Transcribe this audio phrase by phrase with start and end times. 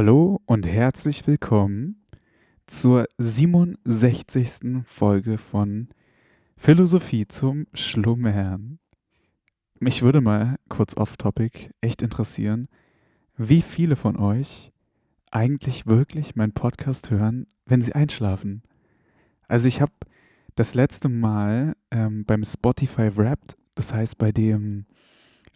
[0.00, 2.04] Hallo und herzlich willkommen
[2.68, 4.84] zur 67.
[4.84, 5.88] Folge von
[6.56, 8.78] Philosophie zum Schlummern.
[9.80, 12.68] Mich würde mal kurz off-topic echt interessieren,
[13.36, 14.70] wie viele von euch
[15.32, 18.62] eigentlich wirklich meinen Podcast hören, wenn sie einschlafen.
[19.48, 19.94] Also ich habe
[20.54, 24.86] das letzte Mal ähm, beim Spotify Wrapped, das heißt bei dem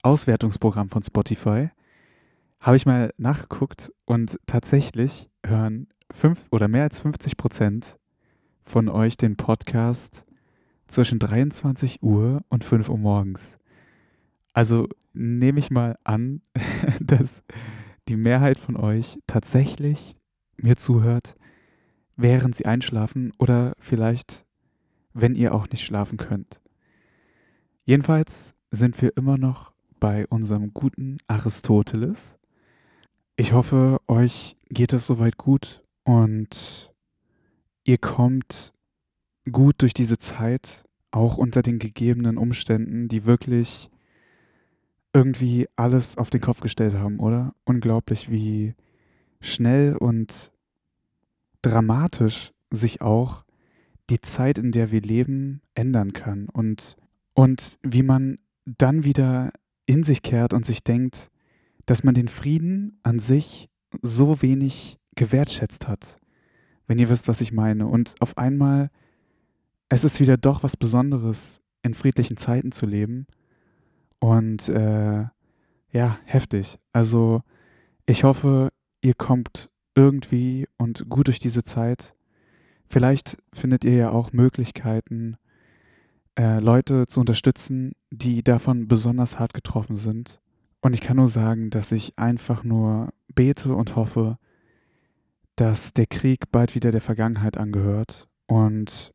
[0.03, 1.71] Auswertungsprogramm von Spotify,
[2.63, 7.99] habe ich mal nachgeguckt und tatsächlich hören fünf oder mehr als 50 Prozent
[8.63, 10.25] von euch den Podcast
[10.87, 13.59] zwischen 23 Uhr und 5 Uhr morgens.
[14.53, 16.41] Also nehme ich mal an,
[17.01, 17.43] dass
[18.09, 20.15] die Mehrheit von euch tatsächlich
[20.57, 21.35] mir zuhört,
[22.15, 24.47] während sie einschlafen oder vielleicht,
[25.15, 26.61] wenn ihr auch nicht schlafen könnt.
[27.85, 32.39] Jedenfalls sind wir immer noch bei unserem guten Aristoteles
[33.37, 36.93] ich hoffe, euch geht es soweit gut und
[37.85, 38.73] ihr kommt
[39.51, 43.91] gut durch diese Zeit, auch unter den gegebenen Umständen, die wirklich
[45.13, 47.55] irgendwie alles auf den Kopf gestellt haben, oder?
[47.65, 48.75] Unglaublich, wie
[49.41, 50.53] schnell und
[51.61, 53.45] dramatisch sich auch
[54.09, 56.97] die Zeit, in der wir leben, ändern kann und,
[57.35, 59.53] und wie man dann wieder
[59.87, 61.31] in sich kehrt und sich denkt,
[61.87, 63.69] dass man den Frieden an sich
[64.03, 66.17] so wenig gewertschätzt hat,
[66.87, 67.87] wenn ihr wisst, was ich meine.
[67.87, 68.91] Und auf einmal,
[69.89, 73.27] es ist wieder doch was Besonderes, in friedlichen Zeiten zu leben.
[74.21, 75.25] Und äh,
[75.91, 76.79] ja, heftig.
[76.93, 77.43] Also
[78.07, 78.71] ich hoffe,
[79.03, 82.15] ihr kommt irgendwie und gut durch diese Zeit.
[82.89, 85.37] Vielleicht findet ihr ja auch Möglichkeiten,
[86.39, 90.42] äh, Leute zu unterstützen, die davon besonders hart getroffen sind.
[90.83, 94.37] Und ich kann nur sagen, dass ich einfach nur bete und hoffe,
[95.57, 99.15] dass der Krieg bald wieder der Vergangenheit angehört und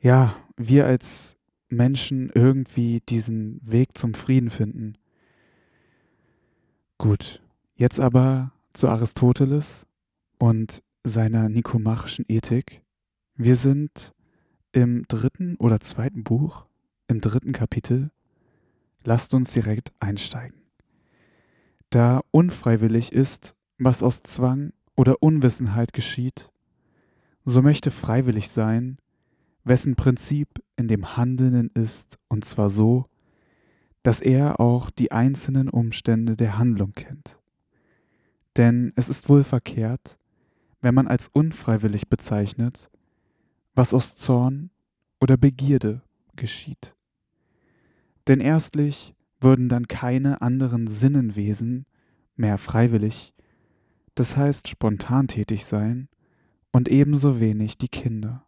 [0.00, 1.36] ja, wir als
[1.68, 4.98] Menschen irgendwie diesen Weg zum Frieden finden.
[6.98, 7.42] Gut,
[7.74, 9.86] jetzt aber zu Aristoteles
[10.38, 12.82] und seiner nikomachischen Ethik.
[13.34, 14.12] Wir sind
[14.72, 16.66] im dritten oder zweiten Buch,
[17.08, 18.10] im dritten Kapitel
[19.04, 20.60] Lasst uns direkt einsteigen.
[21.90, 26.50] Da unfreiwillig ist, was aus Zwang oder Unwissenheit geschieht,
[27.44, 28.98] so möchte freiwillig sein,
[29.64, 33.06] wessen Prinzip in dem Handelnden ist, und zwar so,
[34.02, 37.38] dass er auch die einzelnen Umstände der Handlung kennt.
[38.56, 40.18] Denn es ist wohl verkehrt,
[40.80, 42.90] wenn man als unfreiwillig bezeichnet,
[43.74, 44.70] was aus Zorn
[45.20, 46.02] oder Begierde
[46.36, 46.94] geschieht.
[48.30, 51.84] Denn erstlich würden dann keine anderen Sinnenwesen
[52.36, 53.34] mehr freiwillig,
[54.14, 56.08] das heißt spontan tätig sein,
[56.70, 58.46] und ebenso wenig die Kinder.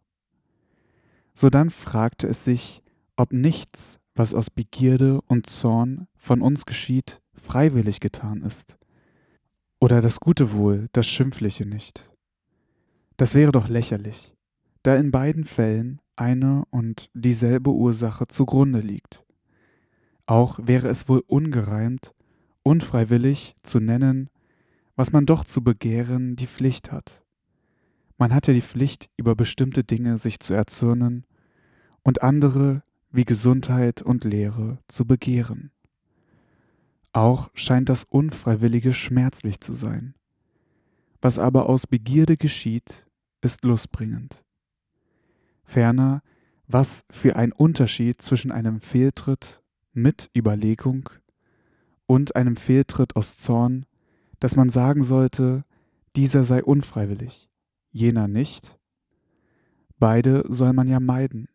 [1.33, 2.81] Sodann fragte es sich,
[3.17, 8.77] ob nichts, was aus Begierde und Zorn von uns geschieht, freiwillig getan ist.
[9.81, 12.09] Oder das Gute wohl, das Schimpfliche nicht.
[13.17, 14.33] Das wäre doch lächerlich,
[14.81, 19.25] da in beiden Fällen eine und dieselbe Ursache zugrunde liegt.
[20.25, 22.13] Auch wäre es wohl ungereimt,
[22.63, 24.29] unfreiwillig zu nennen,
[24.95, 27.23] was man doch zu begehren die Pflicht hat.
[28.17, 31.25] Man hat ja die Pflicht, über bestimmte Dinge sich zu erzürnen
[32.03, 35.71] und andere wie Gesundheit und Lehre zu begehren.
[37.11, 40.15] Auch scheint das Unfreiwillige schmerzlich zu sein.
[41.21, 43.05] Was aber aus Begierde geschieht,
[43.41, 44.43] ist lustbringend.
[45.63, 46.21] Ferner,
[46.67, 49.62] was für ein Unterschied zwischen einem Fehltritt
[49.93, 51.09] mit Überlegung
[52.05, 53.85] und einem Fehltritt aus Zorn,
[54.39, 55.63] dass man sagen sollte,
[56.15, 57.49] dieser sei unfreiwillig,
[57.91, 58.77] jener nicht?
[59.99, 61.47] Beide soll man ja meiden,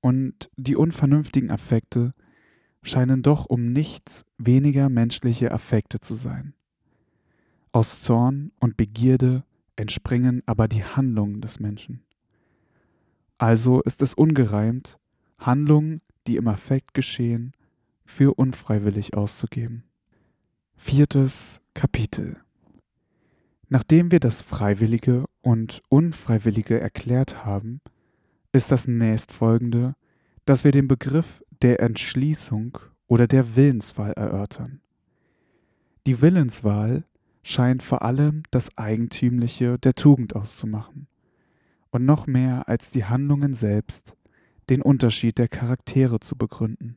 [0.00, 2.14] und die unvernünftigen Affekte
[2.82, 6.54] scheinen doch um nichts weniger menschliche Affekte zu sein.
[7.72, 9.44] Aus Zorn und Begierde
[9.76, 12.02] entspringen aber die Handlungen des Menschen.
[13.38, 14.98] Also ist es ungereimt,
[15.38, 17.52] Handlungen, die im Affekt geschehen,
[18.10, 19.84] für unfreiwillig auszugeben.
[20.76, 22.36] Viertes Kapitel
[23.68, 27.80] Nachdem wir das Freiwillige und Unfreiwillige erklärt haben,
[28.52, 29.94] ist das nächstfolgende,
[30.44, 34.80] dass wir den Begriff der Entschließung oder der Willenswahl erörtern.
[36.04, 37.04] Die Willenswahl
[37.44, 41.06] scheint vor allem das Eigentümliche der Tugend auszumachen
[41.90, 44.16] und noch mehr als die Handlungen selbst
[44.68, 46.96] den Unterschied der Charaktere zu begründen.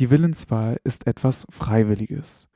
[0.00, 2.48] Die Willenswahl ist etwas Freiwilliges,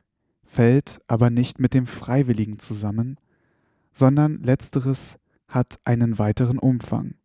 [0.44, 3.20] fällt aber nicht mit dem Freiwilligen zusammen,
[3.93, 7.17] sondern letzteres hat einen weiteren Umfang.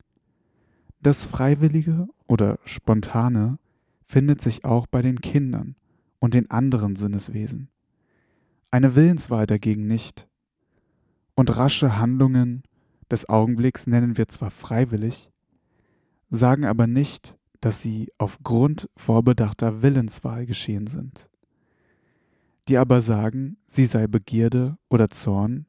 [1.01, 3.59] Das Freiwillige oder Spontane
[4.07, 5.77] findet sich auch bei den Kindern
[6.19, 7.69] und den anderen Sinneswesen.
[8.71, 10.27] Eine Willenswahl dagegen nicht.
[11.33, 12.63] Und rasche Handlungen
[13.09, 15.31] des Augenblicks nennen wir zwar freiwillig,
[16.29, 21.29] sagen aber nicht, dass sie aufgrund vorbedachter Willenswahl geschehen sind.
[22.67, 25.65] Die aber sagen, sie sei Begierde oder Zorn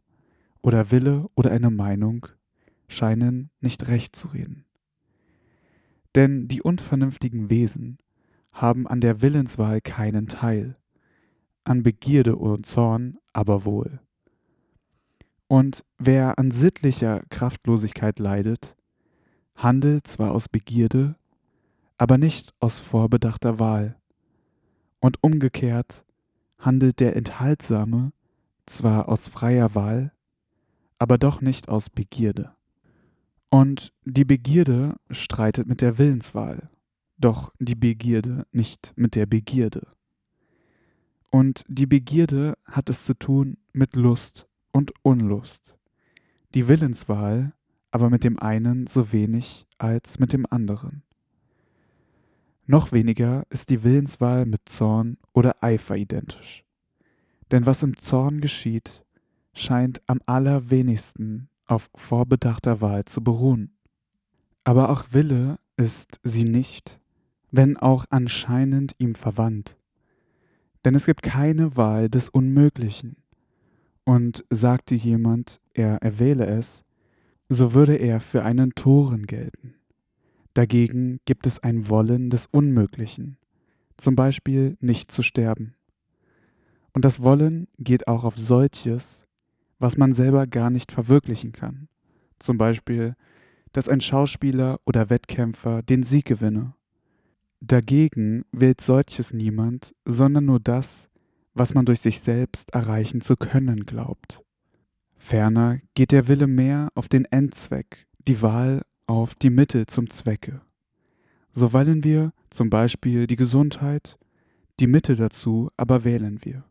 [0.62, 2.26] oder Wille oder eine Meinung,
[2.88, 4.64] scheinen nicht recht zu reden.
[6.14, 7.98] Denn die unvernünftigen Wesen
[8.52, 10.76] haben an der Willenswahl keinen Teil,
[11.64, 14.00] an Begierde und Zorn aber wohl.
[15.46, 18.76] Und wer an sittlicher Kraftlosigkeit leidet,
[19.54, 21.16] handelt zwar aus Begierde,
[22.00, 24.00] aber nicht aus vorbedachter Wahl.
[25.00, 26.06] Und umgekehrt
[26.58, 28.14] handelt der Enthaltsame
[28.64, 30.10] zwar aus freier Wahl,
[30.98, 32.54] aber doch nicht aus Begierde.
[33.50, 36.70] Und die Begierde streitet mit der Willenswahl,
[37.18, 39.86] doch die Begierde nicht mit der Begierde.
[41.30, 45.76] Und die Begierde hat es zu tun mit Lust und Unlust.
[46.54, 47.52] Die Willenswahl
[47.90, 51.02] aber mit dem einen so wenig als mit dem anderen.
[52.70, 56.64] Noch weniger ist die Willenswahl mit Zorn oder Eifer identisch.
[57.50, 59.04] Denn was im Zorn geschieht,
[59.52, 63.76] scheint am allerwenigsten auf vorbedachter Wahl zu beruhen.
[64.62, 67.00] Aber auch Wille ist sie nicht,
[67.50, 69.76] wenn auch anscheinend ihm verwandt.
[70.84, 73.16] Denn es gibt keine Wahl des Unmöglichen.
[74.04, 76.84] Und sagte jemand, er erwähle es,
[77.48, 79.74] so würde er für einen Toren gelten.
[80.54, 83.36] Dagegen gibt es ein Wollen des Unmöglichen,
[83.96, 85.74] zum Beispiel nicht zu sterben.
[86.92, 89.24] Und das Wollen geht auch auf solches,
[89.78, 91.88] was man selber gar nicht verwirklichen kann,
[92.38, 93.14] zum Beispiel,
[93.72, 96.74] dass ein Schauspieler oder Wettkämpfer den Sieg gewinne.
[97.60, 101.08] Dagegen wählt solches niemand, sondern nur das,
[101.54, 104.42] was man durch sich selbst erreichen zu können glaubt.
[105.16, 110.60] Ferner geht der Wille mehr auf den Endzweck, die Wahl auf die Mittel zum Zwecke.
[111.50, 114.16] So wollen wir zum Beispiel die Gesundheit,
[114.78, 116.62] die Mittel dazu aber wählen wir.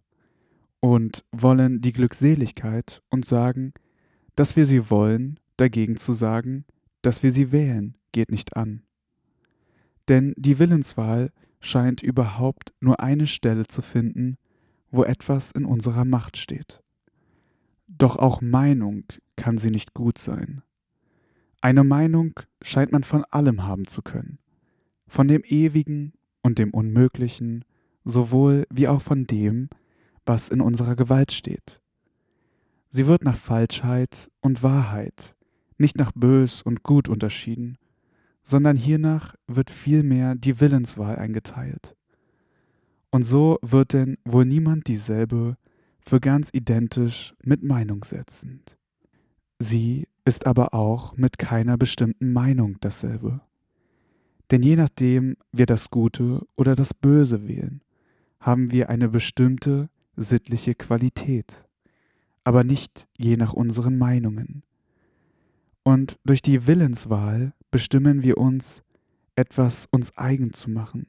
[0.80, 3.74] Und wollen die Glückseligkeit und sagen,
[4.38, 6.64] dass wir sie wollen, dagegen zu sagen,
[7.02, 8.84] dass wir sie wählen, geht nicht an.
[10.08, 14.38] Denn die Willenswahl scheint überhaupt nur eine Stelle zu finden,
[14.92, 16.82] wo etwas in unserer Macht steht.
[17.88, 19.04] Doch auch Meinung
[19.36, 20.64] kann sie nicht gut sein.
[21.62, 24.40] Eine Meinung scheint man von allem haben zu können,
[25.08, 27.66] von dem Ewigen und dem Unmöglichen,
[28.06, 29.70] sowohl wie auch von dem,
[30.26, 31.82] was in unserer Gewalt steht.
[32.90, 35.36] Sie wird nach Falschheit und Wahrheit,
[35.78, 37.78] nicht nach Bös und Gut unterschieden,
[38.42, 41.96] sondern hiernach wird vielmehr die Willenswahl eingeteilt.
[43.12, 45.58] Und so wird denn wohl niemand dieselbe
[46.00, 48.78] für ganz identisch mit Meinung setzend.
[49.60, 53.42] Sie ist aber auch mit keiner bestimmten Meinung dasselbe.
[54.52, 57.82] Denn je nachdem wir das Gute oder das Böse wählen,
[58.40, 61.68] haben wir eine bestimmte sittliche Qualität,
[62.44, 64.62] aber nicht je nach unseren Meinungen.
[65.82, 68.84] Und durch die Willenswahl bestimmen wir uns,
[69.36, 71.08] etwas uns eigen zu machen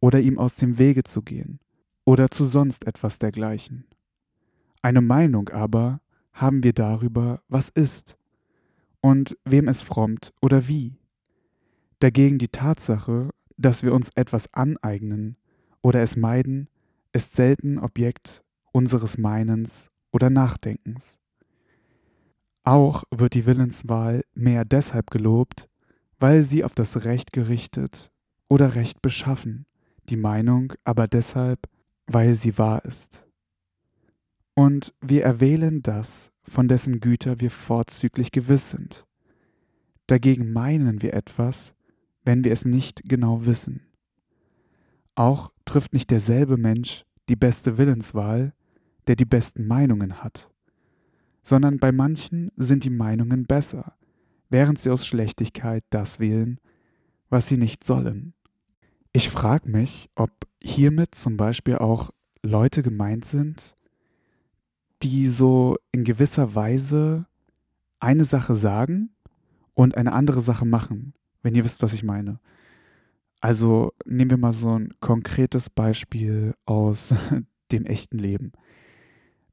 [0.00, 1.60] oder ihm aus dem Wege zu gehen
[2.06, 3.84] oder zu sonst etwas dergleichen.
[4.80, 6.00] Eine Meinung aber
[6.32, 8.16] haben wir darüber, was ist
[9.00, 10.98] und wem es frommt oder wie.
[12.00, 15.36] Dagegen die Tatsache, dass wir uns etwas aneignen
[15.82, 16.68] oder es meiden,
[17.12, 21.18] ist selten Objekt unseres Meinens oder Nachdenkens.
[22.64, 25.68] Auch wird die Willenswahl mehr deshalb gelobt,
[26.18, 28.10] weil sie auf das Recht gerichtet
[28.48, 29.66] oder Recht beschaffen,
[30.08, 31.60] die Meinung aber deshalb,
[32.06, 33.27] weil sie wahr ist.
[34.58, 39.06] Und wir erwählen das, von dessen Güter wir vorzüglich gewiss sind.
[40.08, 41.76] Dagegen meinen wir etwas,
[42.24, 43.86] wenn wir es nicht genau wissen.
[45.14, 48.52] Auch trifft nicht derselbe Mensch die beste Willenswahl,
[49.06, 50.50] der die besten Meinungen hat,
[51.44, 53.94] sondern bei manchen sind die Meinungen besser,
[54.50, 56.58] während sie aus Schlechtigkeit das wählen,
[57.28, 58.34] was sie nicht sollen.
[59.12, 62.10] Ich frage mich, ob hiermit zum Beispiel auch
[62.42, 63.76] Leute gemeint sind,
[65.02, 67.26] die so in gewisser Weise
[68.00, 69.10] eine Sache sagen
[69.74, 72.40] und eine andere Sache machen, wenn ihr wisst, was ich meine.
[73.40, 77.14] Also nehmen wir mal so ein konkretes Beispiel aus
[77.72, 78.52] dem echten Leben.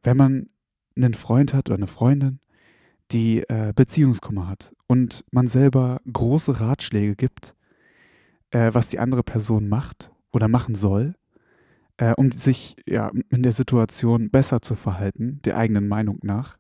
[0.04, 0.50] Wenn man
[0.96, 2.40] einen Freund hat oder eine Freundin,
[3.12, 7.56] die äh, Beziehungskummer hat und man selber große Ratschläge gibt,
[8.50, 11.16] äh, was die andere Person macht oder machen soll,
[11.98, 16.58] äh, um sich ja in der Situation besser zu verhalten, der eigenen Meinung nach,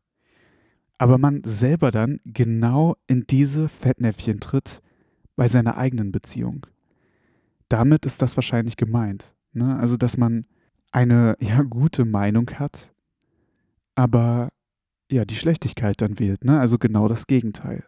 [0.97, 4.81] aber man selber dann genau in diese Fettnäpfchen tritt
[5.35, 6.65] bei seiner eigenen Beziehung.
[7.67, 9.35] Damit ist das wahrscheinlich gemeint.
[9.51, 9.77] Ne?
[9.77, 10.45] Also, dass man
[10.91, 12.93] eine ja gute Meinung hat,
[13.95, 14.49] aber
[15.11, 16.59] ja, die Schlechtigkeit dann wählt, ne?
[16.59, 17.83] Also genau das Gegenteil.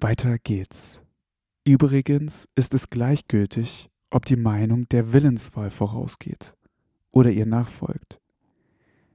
[0.00, 1.02] Weiter geht's.
[1.64, 6.54] Übrigens ist es gleichgültig, ob die Meinung der Willenswahl vorausgeht
[7.10, 8.20] oder ihr nachfolgt.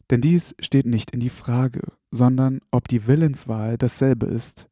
[0.10, 4.70] Denn dies steht nicht in die Frage, sondern ob die Willenswahl dasselbe ist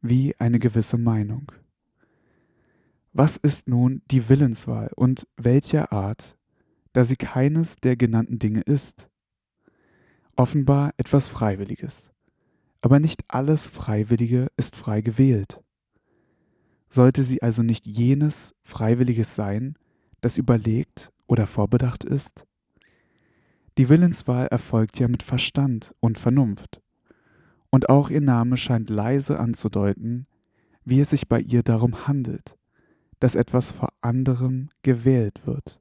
[0.00, 1.52] wie eine gewisse Meinung.
[3.12, 6.36] Was ist nun die Willenswahl und welcher Art,
[6.92, 9.08] da sie keines der genannten Dinge ist?
[10.36, 12.12] Offenbar etwas Freiwilliges.
[12.80, 15.60] Aber nicht alles Freiwillige ist frei gewählt.
[16.90, 19.76] Sollte sie also nicht jenes Freiwilliges sein,
[20.20, 22.44] das überlegt oder vorbedacht ist?
[23.76, 26.80] Die Willenswahl erfolgt ja mit Verstand und Vernunft.
[27.70, 30.26] Und auch ihr Name scheint leise anzudeuten,
[30.84, 32.56] wie es sich bei ihr darum handelt,
[33.20, 35.80] dass etwas vor anderem gewählt wird.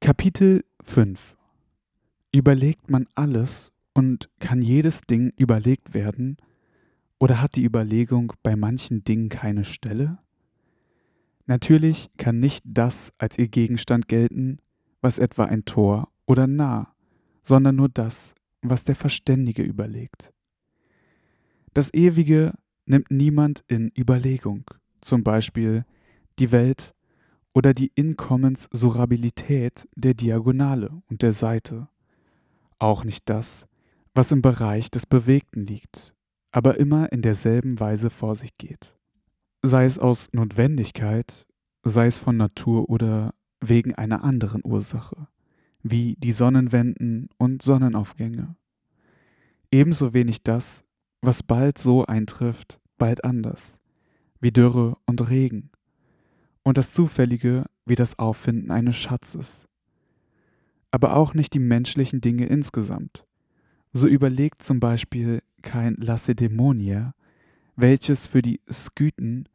[0.00, 1.36] Kapitel 5
[2.32, 6.36] Überlegt man alles und kann jedes Ding überlegt werden,
[7.18, 10.18] oder hat die Überlegung bei manchen Dingen keine Stelle?
[11.46, 14.58] Natürlich kann nicht das als ihr Gegenstand gelten,
[15.00, 16.94] was etwa ein Tor oder nah,
[17.42, 20.32] sondern nur das, was der Verständige überlegt.
[21.74, 22.52] Das Ewige
[22.86, 24.64] nimmt niemand in Überlegung,
[25.00, 25.84] zum Beispiel
[26.38, 26.94] die Welt
[27.54, 31.88] oder die Inkommenssurabilität der Diagonale und der Seite.
[32.78, 33.66] Auch nicht das,
[34.14, 36.14] was im Bereich des Bewegten liegt,
[36.50, 38.96] aber immer in derselben Weise vor sich geht.
[39.62, 41.46] Sei es aus Notwendigkeit,
[41.82, 45.28] sei es von Natur oder wegen einer anderen Ursache,
[45.82, 48.56] wie die Sonnenwenden und Sonnenaufgänge.
[49.70, 50.84] Ebenso wenig das,
[51.20, 53.78] was bald so eintrifft, bald anders,
[54.40, 55.70] wie Dürre und Regen,
[56.62, 59.66] und das Zufällige wie das Auffinden eines Schatzes.
[60.90, 63.26] Aber auch nicht die menschlichen Dinge insgesamt.
[63.92, 67.14] So überlegt zum Beispiel kein Lacedämonier,
[67.76, 69.48] welches für die Skythen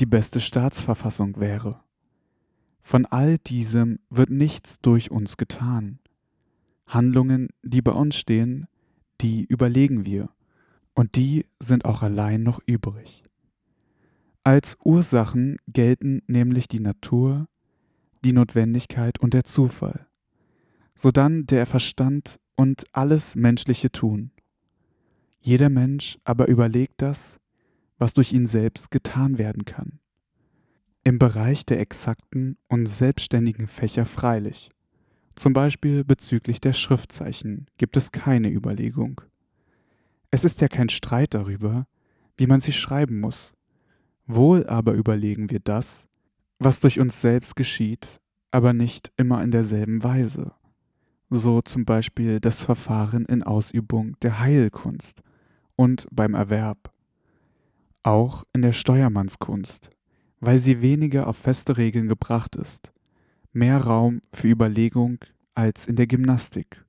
[0.00, 1.80] die beste Staatsverfassung wäre.
[2.82, 5.98] Von all diesem wird nichts durch uns getan.
[6.86, 8.66] Handlungen, die bei uns stehen,
[9.20, 10.28] die überlegen wir,
[10.94, 13.24] und die sind auch allein noch übrig.
[14.42, 17.48] Als Ursachen gelten nämlich die Natur,
[18.24, 20.06] die Notwendigkeit und der Zufall,
[20.94, 24.30] sodann der Verstand und alles menschliche Tun.
[25.46, 27.38] Jeder Mensch aber überlegt das,
[27.98, 30.00] was durch ihn selbst getan werden kann.
[31.04, 34.70] Im Bereich der exakten und selbstständigen Fächer freilich,
[35.34, 39.20] zum Beispiel bezüglich der Schriftzeichen, gibt es keine Überlegung.
[40.30, 41.86] Es ist ja kein Streit darüber,
[42.38, 43.52] wie man sie schreiben muss.
[44.26, 46.08] Wohl aber überlegen wir das,
[46.58, 48.18] was durch uns selbst geschieht,
[48.50, 50.54] aber nicht immer in derselben Weise.
[51.28, 55.22] So zum Beispiel das Verfahren in Ausübung der Heilkunst
[55.76, 56.92] und beim Erwerb.
[58.02, 59.90] Auch in der Steuermannskunst,
[60.40, 62.92] weil sie weniger auf feste Regeln gebracht ist,
[63.52, 65.18] mehr Raum für Überlegung
[65.54, 66.84] als in der Gymnastik.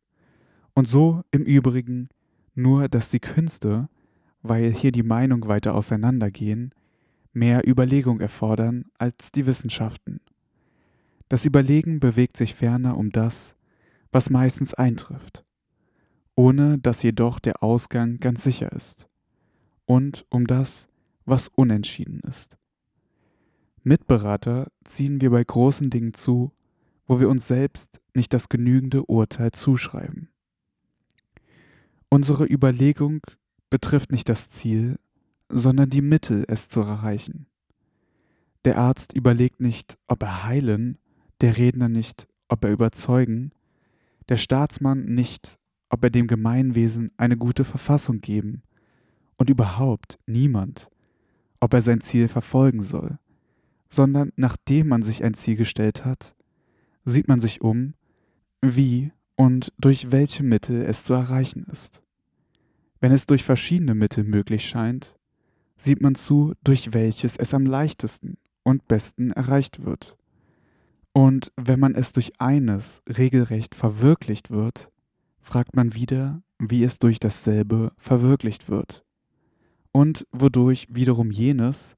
[0.74, 2.10] Und so im Übrigen
[2.54, 3.88] nur, dass die Künste,
[4.42, 6.74] weil hier die Meinung weiter auseinandergehen,
[7.34, 10.20] mehr Überlegung erfordern als die Wissenschaften.
[11.28, 13.56] Das Überlegen bewegt sich ferner um das,
[14.12, 15.44] was meistens eintrifft,
[16.36, 19.08] ohne dass jedoch der Ausgang ganz sicher ist,
[19.86, 20.88] und um das,
[21.26, 22.58] was unentschieden ist.
[23.84, 26.52] Mitberater ziehen wir bei großen Dingen zu,
[27.08, 30.30] wo wir uns selbst nicht das genügende Urteil zuschreiben.
[32.10, 33.22] Unsere Überlegung
[33.70, 34.98] betrifft nicht das Ziel,
[35.50, 37.46] sondern die Mittel, es zu erreichen.
[38.64, 40.98] Der Arzt überlegt nicht, ob er heilen,
[41.42, 43.52] der Redner nicht, ob er überzeugen,
[44.30, 45.60] der Staatsmann nicht,
[45.96, 48.64] ob er dem Gemeinwesen eine gute Verfassung geben,
[49.38, 50.90] und überhaupt niemand,
[51.62, 53.18] ob er sein Ziel verfolgen soll,
[53.88, 56.36] sondern nachdem man sich ein Ziel gestellt hat,
[57.06, 57.94] sieht man sich um,
[58.62, 62.04] wie und durch welche Mittel es zu erreichen ist.
[63.00, 65.16] Wenn es durch verschiedene Mittel möglich scheint,
[65.78, 70.18] sieht man zu, durch welches es am leichtesten und besten erreicht wird.
[71.14, 74.92] Und wenn man es durch eines regelrecht verwirklicht wird,
[75.46, 79.06] fragt man wieder, wie es durch dasselbe verwirklicht wird
[79.92, 81.96] und wodurch wiederum jenes,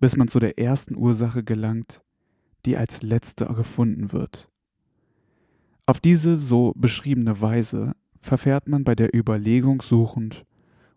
[0.00, 2.02] bis man zu der ersten Ursache gelangt,
[2.66, 4.50] die als letzte gefunden wird.
[5.86, 10.44] Auf diese so beschriebene Weise verfährt man bei der Überlegung suchend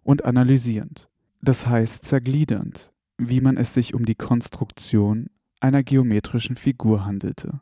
[0.03, 1.07] und analysierend,
[1.41, 5.27] das heißt zergliedernd, wie man es sich um die Konstruktion
[5.59, 7.61] einer geometrischen Figur handelte.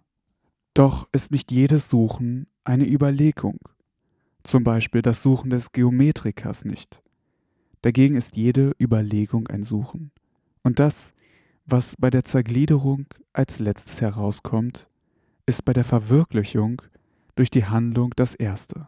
[0.73, 3.59] Doch ist nicht jedes Suchen eine Überlegung,
[4.43, 7.01] zum Beispiel das Suchen des Geometrikers nicht.
[7.81, 10.11] Dagegen ist jede Überlegung ein Suchen.
[10.63, 11.13] Und das,
[11.65, 14.87] was bei der Zergliederung als letztes herauskommt,
[15.45, 16.81] ist bei der Verwirklichung
[17.35, 18.87] durch die Handlung das Erste.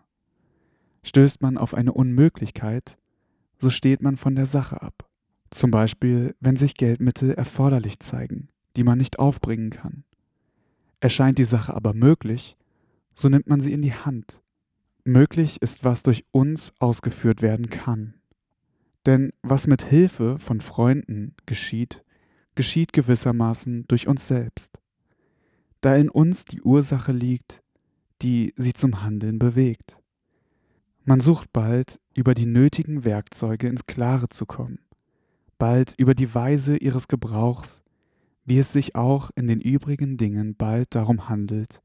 [1.04, 2.98] Stößt man auf eine Unmöglichkeit,
[3.60, 5.10] so steht man von der Sache ab.
[5.52, 10.04] Zum Beispiel, wenn sich Geldmittel erforderlich zeigen, die man nicht aufbringen kann.
[11.00, 12.58] Erscheint die Sache aber möglich,
[13.16, 14.42] so nimmt man sie in die Hand.
[15.08, 18.16] Möglich ist, was durch uns ausgeführt werden kann.
[19.06, 22.04] Denn was mit Hilfe von Freunden geschieht,
[22.56, 24.80] geschieht gewissermaßen durch uns selbst,
[25.82, 27.62] da in uns die Ursache liegt,
[28.24, 30.00] die sie zum Handeln bewegt.
[31.04, 34.80] Man sucht bald, über die nötigen Werkzeuge ins Klare zu kommen,
[35.60, 37.84] bald über die Weise ihres Gebrauchs,
[38.44, 41.84] wie es sich auch in den übrigen Dingen bald darum handelt,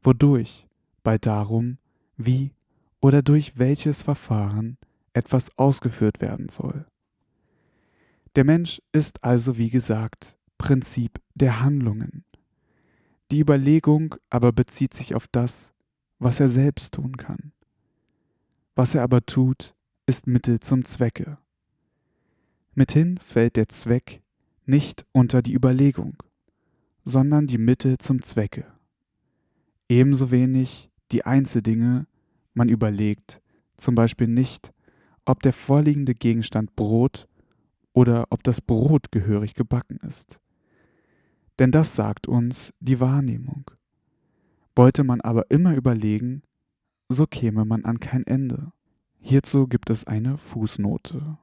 [0.00, 0.68] wodurch,
[1.02, 1.78] bald darum,
[2.16, 2.52] wie
[3.00, 4.78] oder durch welches Verfahren
[5.12, 6.86] etwas ausgeführt werden soll.
[8.36, 12.24] Der Mensch ist also, wie gesagt, Prinzip der Handlungen.
[13.30, 15.72] Die Überlegung aber bezieht sich auf das,
[16.18, 17.52] was er selbst tun kann.
[18.74, 19.74] Was er aber tut,
[20.06, 21.38] ist Mittel zum Zwecke.
[22.74, 24.22] Mithin fällt der Zweck
[24.64, 26.22] nicht unter die Überlegung,
[27.04, 28.66] sondern die Mittel zum Zwecke.
[29.88, 32.06] Ebenso wenig die Einzeldinge
[32.54, 33.40] man überlegt,
[33.76, 34.72] zum Beispiel nicht,
[35.24, 37.28] ob der vorliegende Gegenstand Brot
[37.92, 40.40] oder ob das Brot gehörig gebacken ist.
[41.58, 43.70] Denn das sagt uns die Wahrnehmung.
[44.74, 46.42] Wollte man aber immer überlegen,
[47.08, 48.72] so käme man an kein Ende.
[49.20, 51.38] Hierzu gibt es eine Fußnote.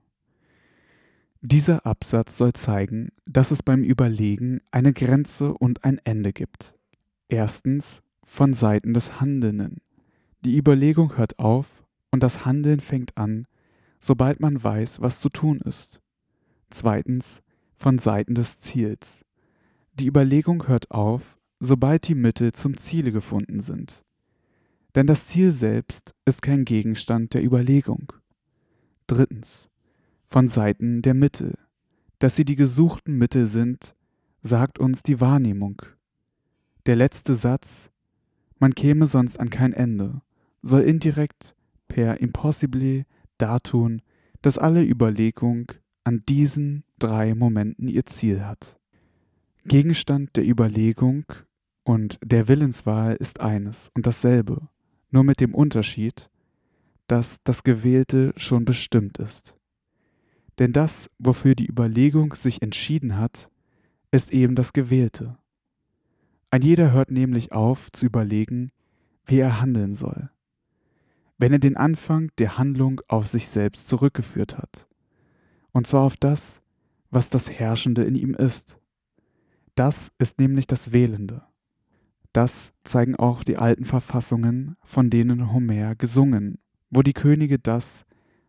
[1.41, 6.75] Dieser Absatz soll zeigen, dass es beim Überlegen eine Grenze und ein Ende gibt.
[7.29, 9.81] Erstens von Seiten des Handelnden.
[10.45, 13.47] Die Überlegung hört auf und das Handeln fängt an,
[13.99, 15.99] sobald man weiß, was zu tun ist.
[16.69, 17.41] Zweitens
[17.75, 19.25] von Seiten des Ziels.
[19.95, 24.05] Die Überlegung hört auf, sobald die Mittel zum Ziele gefunden sind.
[24.93, 28.13] Denn das Ziel selbst ist kein Gegenstand der Überlegung.
[29.07, 29.69] Drittens
[30.27, 31.57] von Seiten der Mittel.
[32.19, 33.95] Dass sie die gesuchten Mittel sind,
[34.41, 35.81] sagt uns die Wahrnehmung.
[36.85, 37.89] Der letzte Satz,
[38.59, 40.21] man käme sonst an kein Ende,
[40.61, 41.55] soll indirekt
[41.87, 43.05] per impossibile
[43.37, 44.01] dartun,
[44.41, 45.71] dass alle Überlegung
[46.03, 48.79] an diesen drei Momenten ihr Ziel hat.
[49.65, 51.25] Gegenstand der Überlegung
[51.83, 54.69] und der Willenswahl ist eines und dasselbe,
[55.11, 56.29] nur mit dem Unterschied,
[57.07, 59.55] dass das Gewählte schon bestimmt ist.
[60.59, 63.49] Denn das, wofür die Überlegung sich entschieden hat,
[64.11, 65.37] ist eben das Gewählte.
[66.51, 68.71] Ein jeder hört nämlich auf zu überlegen,
[69.25, 70.29] wie er handeln soll
[71.39, 74.87] wenn er den Anfang der Handlung auf sich selbst zurückgeführt hat.
[75.71, 76.61] Und zwar auf das,
[77.09, 78.77] was das Herrschende in ihm ist.
[79.73, 81.43] Das ist nämlich das Wählende.
[82.33, 86.59] Das zeigen auch die alten Verfassungen, von denen Homer gesungen,
[86.89, 88.05] wo die Könige das,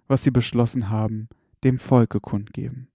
[0.08, 1.28] was sie beschlossen haben,
[1.62, 2.88] dem Volke kundgeben.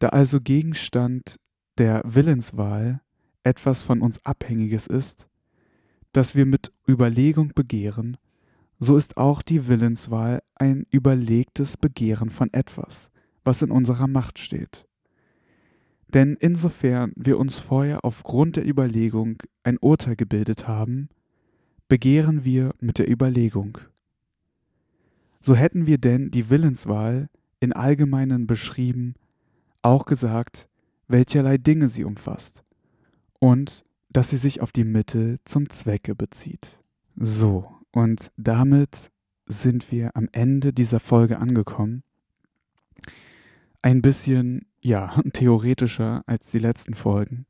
[0.00, 1.36] Da also Gegenstand
[1.78, 3.00] der Willenswahl
[3.44, 5.28] etwas von uns Abhängiges ist,
[6.12, 8.16] das wir mit Überlegung begehren,
[8.78, 13.10] so ist auch die Willenswahl ein überlegtes Begehren von etwas,
[13.44, 14.86] was in unserer Macht steht.
[16.08, 21.08] Denn insofern wir uns vorher aufgrund der Überlegung ein Urteil gebildet haben,
[21.88, 23.78] begehren wir mit der Überlegung.
[25.40, 27.28] So hätten wir denn die Willenswahl
[27.60, 29.14] in allgemeinen beschrieben,
[29.82, 30.68] auch gesagt,
[31.06, 32.64] welcherlei Dinge sie umfasst
[33.40, 36.78] und dass sie sich auf die Mittel zum Zwecke bezieht.
[37.16, 39.10] So, und damit
[39.46, 42.04] sind wir am Ende dieser Folge angekommen.
[43.82, 47.46] Ein bisschen, ja, theoretischer als die letzten Folgen.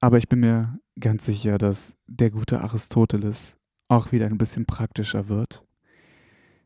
[0.00, 3.56] Aber ich bin mir ganz sicher, dass der gute Aristoteles
[3.88, 5.64] auch wieder ein bisschen praktischer wird.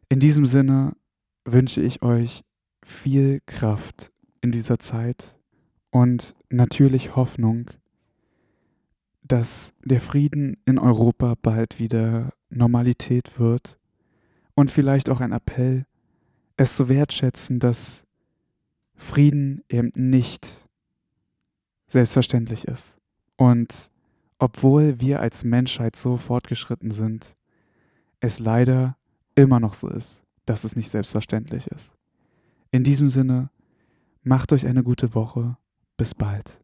[0.08, 0.96] In diesem Sinne
[1.44, 2.42] wünsche ich euch
[2.82, 5.38] viel Kraft in dieser Zeit
[5.90, 7.70] und natürlich Hoffnung,
[9.28, 13.78] dass der Frieden in Europa bald wieder Normalität wird
[14.54, 15.86] und vielleicht auch ein Appell,
[16.56, 18.04] es zu wertschätzen, dass
[18.94, 20.68] Frieden eben nicht
[21.86, 22.96] selbstverständlich ist.
[23.36, 23.90] Und
[24.38, 27.36] obwohl wir als Menschheit so fortgeschritten sind,
[28.20, 28.96] es leider
[29.34, 31.92] immer noch so ist, dass es nicht selbstverständlich ist.
[32.70, 33.50] In diesem Sinne,
[34.22, 35.56] macht euch eine gute Woche.
[35.96, 36.60] Bis bald.